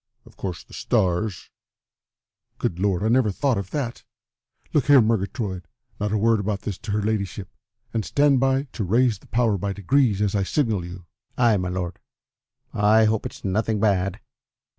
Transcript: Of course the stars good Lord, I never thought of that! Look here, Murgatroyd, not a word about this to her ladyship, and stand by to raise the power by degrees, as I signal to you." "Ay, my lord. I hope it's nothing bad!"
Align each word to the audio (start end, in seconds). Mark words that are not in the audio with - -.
Of 0.25 0.35
course 0.35 0.63
the 0.63 0.73
stars 0.73 1.51
good 2.57 2.79
Lord, 2.79 3.03
I 3.03 3.07
never 3.07 3.29
thought 3.29 3.59
of 3.59 3.69
that! 3.69 4.03
Look 4.73 4.87
here, 4.87 4.99
Murgatroyd, 4.99 5.67
not 5.99 6.11
a 6.11 6.17
word 6.17 6.39
about 6.39 6.61
this 6.63 6.79
to 6.79 6.91
her 6.93 7.03
ladyship, 7.03 7.51
and 7.93 8.03
stand 8.03 8.39
by 8.39 8.63
to 8.63 8.83
raise 8.83 9.19
the 9.19 9.27
power 9.27 9.59
by 9.59 9.73
degrees, 9.73 10.19
as 10.19 10.33
I 10.33 10.41
signal 10.41 10.81
to 10.81 10.87
you." 10.87 11.05
"Ay, 11.37 11.57
my 11.57 11.69
lord. 11.69 11.99
I 12.73 13.05
hope 13.05 13.27
it's 13.27 13.45
nothing 13.45 13.79
bad!" 13.79 14.19